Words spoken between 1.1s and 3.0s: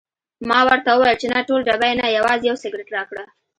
چې نه ټول ډبې نه، یوازې یو سګرټ